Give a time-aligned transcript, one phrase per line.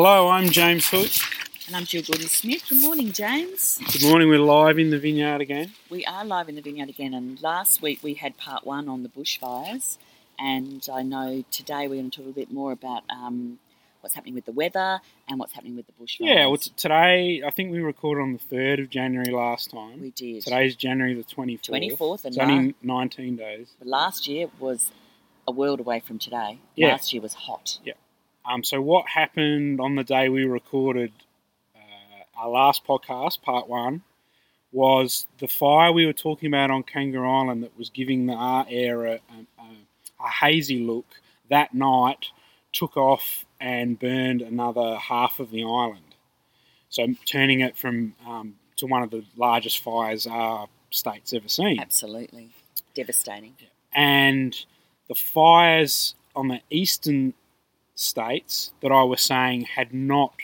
[0.00, 1.10] Hello, I'm James Hook.
[1.66, 2.62] And I'm Gill Gordon Smith.
[2.68, 3.80] Good morning, James.
[3.92, 4.28] Good morning.
[4.28, 5.72] We're live in the vineyard again.
[5.90, 9.02] We are live in the vineyard again, and last week we had part one on
[9.02, 9.98] the bushfires,
[10.38, 13.58] and I know today we're going to talk a little bit more about um,
[14.00, 16.28] what's happening with the weather and what's happening with the bushfires.
[16.28, 20.00] Yeah, well, t- today I think we recorded on the 3rd of January last time.
[20.00, 20.44] we did.
[20.44, 21.70] Today's January the 24th.
[21.70, 23.74] 24th, and It's only 19 days.
[23.80, 24.92] But last year was
[25.48, 26.60] a world away from today.
[26.76, 26.92] Yeah.
[26.92, 27.80] Last year was hot.
[28.48, 31.12] Um, so, what happened on the day we recorded
[31.76, 34.02] uh, our last podcast, part one,
[34.72, 38.66] was the fire we were talking about on Kangaroo Island that was giving the our
[38.70, 39.64] air a, a,
[40.24, 41.06] a hazy look
[41.50, 42.26] that night
[42.72, 46.14] took off and burned another half of the island.
[46.88, 51.78] So, turning it from um, to one of the largest fires our state's ever seen.
[51.78, 52.48] Absolutely.
[52.94, 53.54] Devastating.
[53.92, 54.64] and
[55.08, 57.34] the fires on the eastern
[57.98, 60.34] states that I was saying had not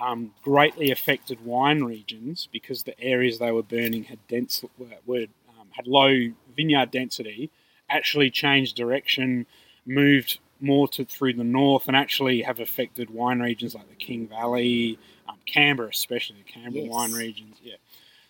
[0.00, 5.26] um, greatly affected wine regions because the areas they were burning had dense were, were
[5.50, 7.50] um, had low vineyard density.
[7.90, 9.44] Actually, changed direction,
[9.84, 14.26] moved more to through the north, and actually have affected wine regions like the King
[14.26, 16.90] Valley, um, Canberra, especially the Canberra Yes.
[16.90, 17.56] wine regions.
[17.62, 17.74] Yeah.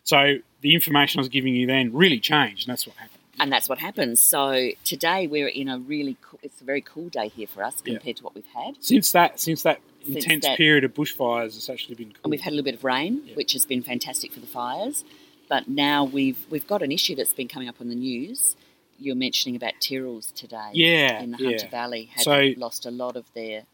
[0.03, 3.22] So the information I was giving you then really changed, and that's what happened.
[3.43, 4.21] And that's what happens.
[4.21, 7.83] So today we're in a really cool, it's a very cool day here for us
[7.85, 7.95] Yeah.
[7.95, 8.77] compared to what we've had.
[8.79, 12.21] Since that, since that Since intense that- period of bushfires, it's actually been cool.
[12.23, 13.35] and we've had a little bit of rain, Yeah.
[13.35, 15.05] which has been fantastic for the fires.
[15.49, 18.55] But now we've we've got an issue that's been coming up on the news.
[19.01, 20.71] You're mentioning about Tyrrells today.
[20.73, 21.49] Yeah, in the yeah.
[21.49, 23.65] Hunter Valley had So- lost a lot of their.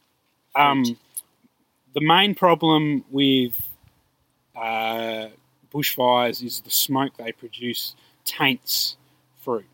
[0.55, 0.97] um,
[1.93, 3.69] the main problem with
[4.57, 5.29] uh,
[5.71, 8.97] bushfires is the smoke they produce taints
[9.42, 9.67] fruit.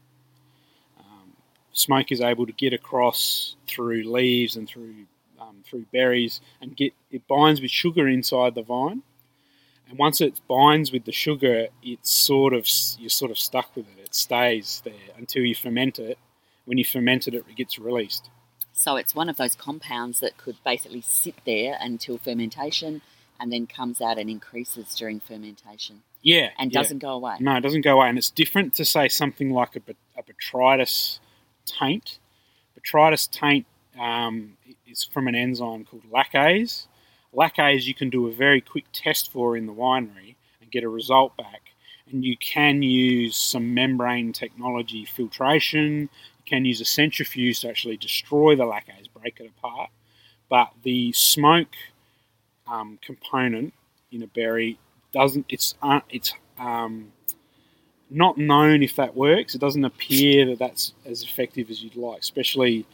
[0.98, 1.32] Um,
[1.72, 5.06] smoke is able to get across through leaves and through
[5.40, 9.02] um, through berries and get it binds with sugar inside the vine.
[9.88, 12.66] And once it binds with the sugar, it's sort of
[12.98, 14.00] you're sort of stuck with it.
[14.02, 16.18] It stays there until you ferment it.
[16.64, 18.30] When you ferment it, it gets released.
[18.72, 23.02] so it's one of those compounds that could basically sit there until fermentation,
[23.38, 26.80] and then comes out and increases during fermentation Yeah, and yeah.
[26.80, 27.36] doesn't go away.
[27.38, 29.82] No, it doesn't go away, and it's different to say something like a,
[30.16, 31.18] a botrytis
[31.66, 32.18] taint.
[32.76, 33.66] Botrytis taint
[34.00, 36.88] um, is from an enzyme called laccase.
[37.34, 40.88] Laccase you can do a very quick test for in the winery and get a
[40.88, 41.60] result back.
[42.10, 46.00] And you can use some membrane technology filtration.
[46.02, 49.90] You can use a centrifuge to actually destroy the laccase, break it apart.
[50.48, 51.74] But the smoke
[52.66, 53.74] um, component
[54.10, 54.78] in a berry
[55.14, 55.46] doesn't.
[55.48, 57.12] It's uh, it's um,
[58.10, 59.54] not known if that works.
[59.54, 62.20] It doesn't appear that that's as effective as you'd like.
[62.20, 62.84] Especially,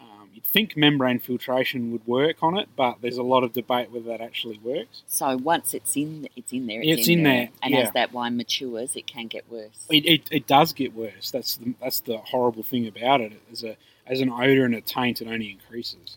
[0.00, 3.92] um, you'd think membrane filtration would work on it, but there's a lot of debate
[3.92, 5.02] whether that actually works.
[5.06, 6.80] So once it's in, it's in there.
[6.80, 7.80] It's, It's in there, and yeah.
[7.80, 9.86] as that wine matures, it can get worse.
[9.90, 11.30] It, it, it does get worse.
[11.30, 13.32] That's the, that's the horrible thing about it.
[13.52, 13.76] As a
[14.06, 16.16] as an odor and a taint, it only increases.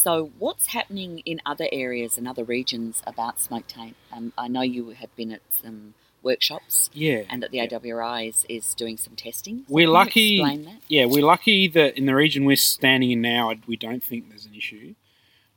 [0.00, 3.96] So, what's happening in other areas and other regions about smoke taint?
[4.12, 7.66] Um, I know you have been at some workshops Yeah, and that the yeah.
[7.66, 9.64] AWRI is, is doing some testing.
[9.66, 10.80] So We're can you lucky- Explain that.
[10.86, 14.46] Yeah, we're lucky that in the region we're standing in now, we don't think there's
[14.46, 14.94] an issue.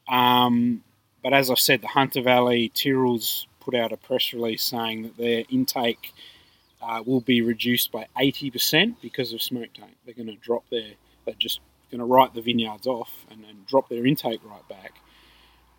[0.08, 0.84] Um,
[1.22, 5.18] but as I've said, the Hunter Valley Tyrrells put out a press release saying that
[5.18, 6.14] their intake
[6.82, 9.98] uh, will be reduced by 80% because of smoke taint.
[10.04, 10.94] They're going to drop their,
[11.26, 11.60] they're just
[11.92, 14.94] going to write the vineyards off and then drop their intake right back.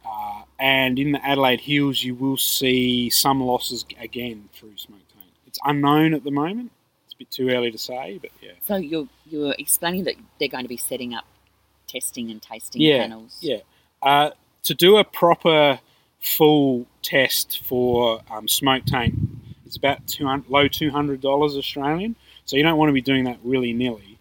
[0.04, 5.30] Uh, and in the Adelaide Hills, you will see some losses again through smoke taint.
[5.46, 6.70] It's unknown at the moment.
[7.06, 8.52] It's a bit too early to say, but yeah.
[8.64, 11.24] So, you're, you're explaining that they're going to be setting up
[11.86, 13.38] testing and tasting Yeah, panels.
[13.40, 13.58] Yeah.
[14.00, 14.30] Uh,
[14.64, 15.80] to do a proper
[16.20, 19.14] full test for um, smoke taint,
[19.66, 22.16] it's about 200, low $200 Australian.
[22.44, 24.11] So you don't want to be doing that willy nilly.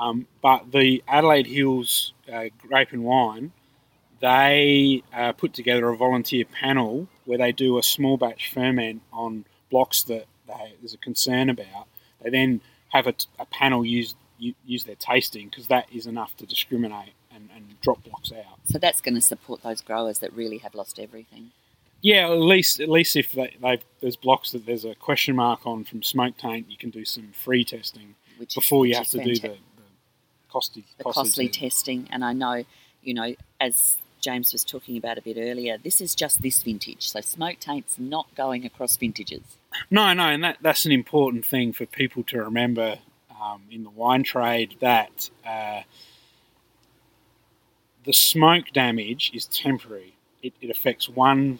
[0.00, 3.52] Um, but the Adelaide Hills uh, Grape and Wine,
[4.20, 9.44] they uh, put together a volunteer panel where they do a small batch ferment on
[9.70, 11.86] blocks that they, there's a concern about.
[12.22, 16.46] They then have a, a panel use use their tasting because that is enough to
[16.46, 18.58] discriminate and, and drop blocks out.
[18.64, 21.50] So, that's going to support those growers that really have lost everything.
[22.00, 25.66] Yeah, at least at least if they, they've, there's blocks that there's a question mark
[25.66, 29.22] on from smoke taint, you can do some free testing Which before you have to
[29.22, 29.58] do the, the
[30.50, 32.04] costly, the costly, costly testing.
[32.04, 32.08] testing.
[32.12, 32.64] And I know,
[33.02, 37.08] you know, as James was talking about a bit earlier, this is just this vintage.
[37.10, 39.42] So smoke taint's not going across vintages.
[39.90, 42.98] No, no, and that, that's an important thing for people to remember
[43.40, 45.82] um, in the wine trade that uh,
[48.04, 50.14] the smoke damage is temporary.
[50.42, 51.58] it, it affects one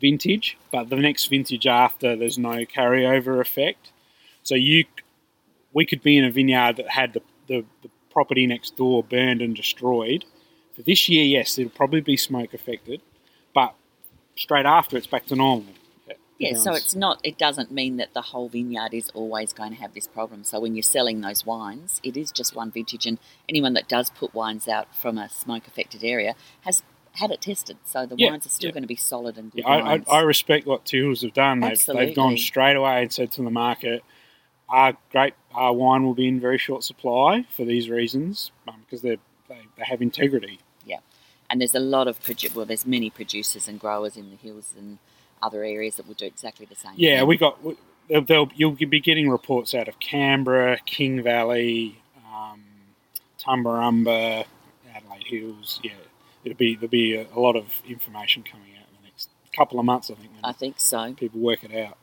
[0.00, 3.92] vintage, but the next vintage after there's no carryover effect.
[4.42, 4.84] So you,
[5.72, 9.42] we could be in a vineyard that had the, the, the property next door burned
[9.42, 10.24] and destroyed.
[10.74, 13.02] For this year, yes, it'll probably be smoke affected,
[13.52, 13.74] but
[14.36, 15.74] straight after it's back to normal.
[16.38, 17.20] Yeah, so it's not.
[17.22, 20.42] It doesn't mean that the whole vineyard is always going to have this problem.
[20.44, 24.08] So when you're selling those wines, it is just one vintage, and anyone that does
[24.08, 26.82] put wines out from a smoke-affected area has
[27.16, 27.76] had it tested.
[27.84, 28.72] So the Yeah, wines are still yeah.
[28.72, 30.02] going to be solid and good Yeah, I, I.
[30.10, 31.60] I respect what Tyrrells have done.
[31.60, 34.02] They've, they've gone straight away and said to the market,
[34.70, 39.02] our great our wine will be in very short supply for these reasons um, because
[39.02, 39.16] they're,
[39.48, 40.60] they they have integrity.
[40.86, 40.98] Yeah,
[41.50, 44.72] and there's a lot of produ- well, there's many producers and growers in the hills
[44.78, 44.98] and
[45.42, 46.92] other areas that will do exactly the same.
[46.96, 47.28] Yeah, thing.
[47.28, 47.62] we got.
[47.64, 47.76] we-
[48.08, 52.02] They'll, they'll, you'll be getting reports out of Canberra, King Valley,
[52.34, 52.60] um,
[53.38, 54.44] Tumbarumba,
[54.92, 55.80] Adelaide Hills.
[55.84, 55.92] Yeah,
[56.44, 59.78] it'll be there'll be a, a lot of information coming out in the next couple
[59.78, 60.10] of months.
[60.10, 61.12] I think I think so.
[61.14, 61.98] people work it out.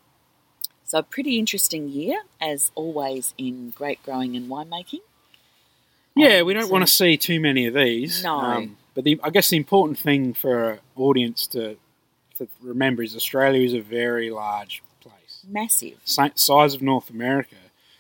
[0.88, 5.02] So a pretty interesting year, as always in grape growing and winemaking.
[6.16, 8.24] Yeah, And, we don't um, want to see too many of these.
[8.26, 8.70] Um, No.
[8.96, 11.76] but the, I guess the important thing for audience to,
[12.38, 15.98] to remember is Australia is a very large place, massive.
[16.06, 17.58] Sa- size of North America.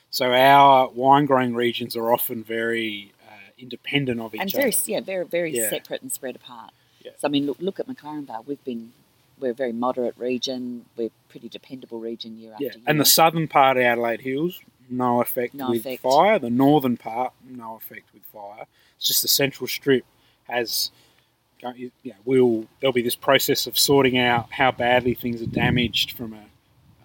[0.09, 4.43] So our wine growing regions are often very uh, independent of each other.
[4.43, 4.81] and very other.
[4.91, 5.69] yeah very very Yeah.
[5.69, 6.71] separate and spread apart.
[7.03, 7.11] Yeah.
[7.19, 8.43] So I mean, look look at McLaren Vale.
[8.47, 8.93] We've been
[9.39, 10.85] we're a very moderate region.
[10.95, 12.85] We're a pretty dependable region year Yeah, after year.
[12.87, 16.01] and the southern part of Adelaide Hills, no effect No with effect.
[16.01, 16.39] fire.
[16.39, 18.65] The northern part, no effect with fire.
[18.97, 20.05] It's just the central strip
[20.47, 20.91] has.
[21.75, 26.11] You know, we'll there'll be this process of sorting out how badly things are damaged
[26.11, 26.45] from a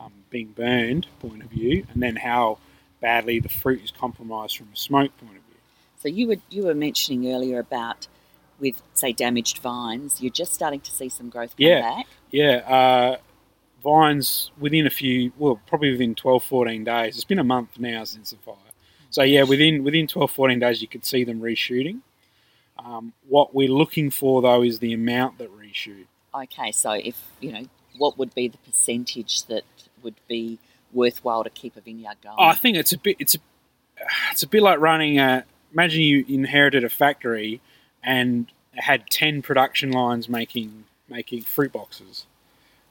[0.03, 2.59] um, being burned point of view, and then how
[3.01, 5.57] badly the fruit is compromised from a smoke point of view.
[5.99, 8.09] so you were you were mentioning earlier about
[8.61, 10.21] with say damaged vines.
[10.21, 11.81] You're just starting to see some growth come Yeah.
[11.81, 12.07] back.
[12.33, 13.17] Yeah, uh,
[13.83, 17.15] vines within a few, well, probably within 12, 14 days.
[17.15, 18.57] It's been a month now since the fire.
[19.11, 22.01] So, yeah, within within 12, 14 days, you could see them reshooting.
[22.79, 26.07] Um, what we're looking for, though, is the amount that reshoot.
[26.35, 27.65] Okay, so if you know,
[27.99, 29.65] what would be the percentage that
[30.03, 30.59] would be
[30.93, 32.37] worthwhile to keep a vineyard going?
[32.39, 33.39] Oh, I think it's a bit, it's a,
[34.31, 37.61] it's a bit like running a, imagine you inherited a factory
[38.03, 42.27] and had 10 production lines making, making fruit boxes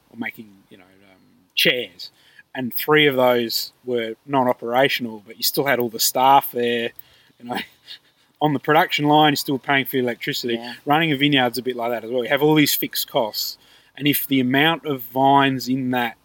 [0.10, 1.22] or making, you know, um,
[1.56, 2.12] chairs.
[2.54, 6.92] And three of those were non-operational, but you still had all the staff there,
[7.40, 7.58] you know,
[8.42, 9.32] on the production line.
[9.32, 10.56] You're still paying for electricity.
[10.56, 10.74] Yeah.
[10.86, 12.24] Running a vineyard's a bit like that as well.
[12.24, 13.58] You have all these fixed costs,
[13.96, 16.18] and if the amount of vines in that,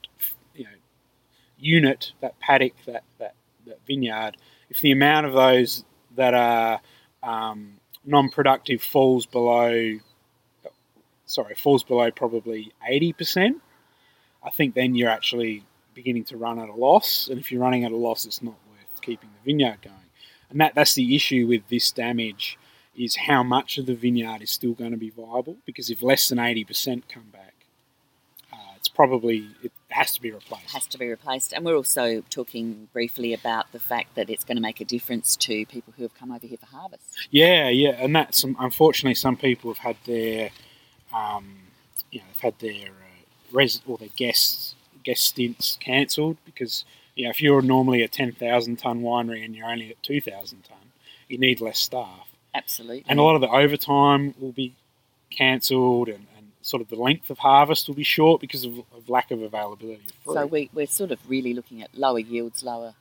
[0.54, 0.70] you know,
[1.58, 3.34] unit, that paddock, that that,
[3.66, 4.36] that vineyard,
[4.68, 5.84] if the amount of those
[6.16, 6.80] that are
[7.22, 9.98] um, non-productive falls below,
[11.26, 13.60] sorry, falls below probably eighty percent,
[14.42, 15.64] I think then you're actually
[15.94, 17.28] beginning to run at a loss.
[17.28, 19.96] And if you're running at a loss, it's not worth keeping the vineyard going.
[20.50, 22.58] And that that's the issue with this damage
[22.96, 25.56] is how much of the vineyard is still going to be viable.
[25.66, 27.54] Because if less than eighty percent come back,
[28.52, 30.72] uh, it's probably it has to be replaced.
[30.72, 31.52] has to be replaced.
[31.52, 35.36] And we're also talking briefly about the fact that it's going to make a difference
[35.36, 37.04] to people who have come over here for harvest.
[37.30, 40.50] Yeah, yeah, and that's unfortunately some people have had their,
[41.16, 41.44] um,
[42.12, 47.22] you know, they've had their uh, res or their guests guest stints cancelled because you
[47.24, 50.62] know if you're normally a ten thousand ton winery and you're only at two thousand
[50.64, 50.78] ton,
[51.28, 53.04] you need less staff, Absolutely.
[53.08, 54.74] and a lot of the overtime will be
[55.30, 59.08] cancelled, and, and sort of the length of harvest will be short because of, of
[59.08, 60.34] lack of availability of fruit.
[60.34, 62.94] so we, we're sort of really looking at lower yields, lower.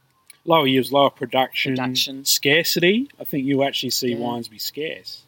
[0.45, 2.23] lower yields, lower production, Production.
[2.25, 3.09] scarcity.
[3.19, 4.19] I think you'll actually see Yeah.
[4.19, 5.23] wines be scarce.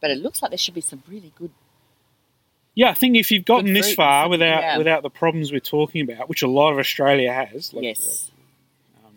[0.00, 1.50] But it looks like there should be some really good.
[2.76, 4.78] Yeah, I think if you've gotten this far without yeah.
[4.78, 8.30] without the problems we're talking about, which a lot of Australia has, like, yes.
[9.04, 9.14] um,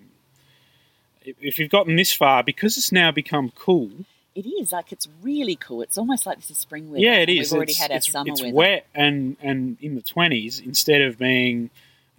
[1.22, 3.92] if, you've gotten this far, because it's now become cool.
[4.34, 5.82] It is like it's really cool.
[5.82, 7.04] It's almost like this is spring weather.
[7.04, 7.52] yeah, it is.
[7.52, 8.56] We've already it's had our it's, summer it's weather.
[8.56, 11.70] wet and and in the twenties instead of being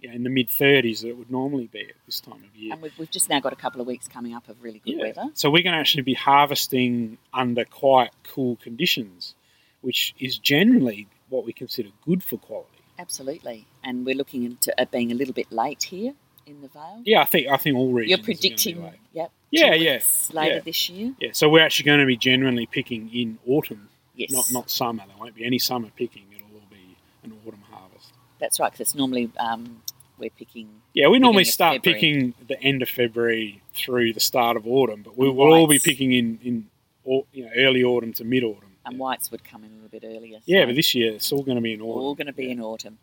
[0.03, 2.73] know, in the mid thirties that it would normally be at this time of year.
[2.73, 4.97] And we've, we've just now got a couple of weeks coming up of really good
[4.97, 5.05] Yeah.
[5.05, 5.29] weather.
[5.33, 9.33] So we're going to actually be harvesting under quite cool conditions,
[9.81, 12.67] which is generally what we consider good for quality.
[12.99, 13.65] Absolutely.
[13.83, 16.13] And we're looking into it being a little bit late here
[16.45, 17.01] in the Vale.
[17.03, 18.09] Yeah, I think I think all regions.
[18.09, 19.31] You're are gonna be predicting, yep.
[19.49, 19.99] Yeah, two yeah,
[20.33, 20.59] later yeah.
[20.59, 21.13] this year.
[21.19, 25.03] Yeah, so we're actually going to be genuinely picking in autumn, Yes, not not summer.
[25.07, 26.23] There won't be any summer picking.
[26.33, 28.13] It'll all be an autumn harvest.
[28.39, 28.71] that's right.
[28.71, 29.81] Because it's normally um,
[30.17, 30.69] we're picking.
[30.93, 31.99] Yeah, we normally start February.
[31.99, 35.79] picking the end of February through the start of autumn, but we will all be
[35.79, 36.67] picking in in
[37.05, 38.70] you know, early autumn to mid autumn.
[38.85, 40.39] And whites would come in a little bit earlier.
[40.45, 42.01] Yeah, but this year it's all going to be in autumn.
[42.01, 42.97] all going to be in autumn.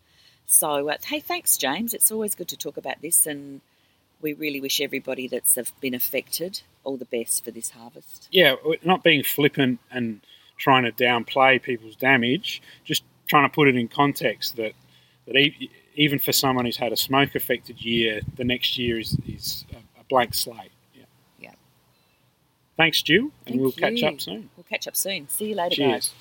[0.45, 1.93] So, uh, hey, thanks, James.
[1.93, 3.61] It's always good to talk about this, and
[4.21, 8.27] we really wish everybody that's have been affected all the best for this harvest.
[8.31, 10.21] yeah, not being flippant and
[10.57, 14.73] trying to downplay people's damage, just trying to put it in context that
[15.27, 15.51] that
[15.95, 19.65] even for someone who's had a smoke affected year, the next year is, is
[19.99, 20.71] a blank slate.
[22.79, 24.49] Thanks, Stu, and Thank we'll catch up soon.
[24.55, 25.27] We'll catch up soon.
[25.27, 25.75] See you later, guys.
[25.75, 26.13] Cheers.